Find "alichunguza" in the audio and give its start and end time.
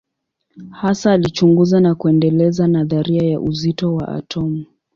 1.13-1.79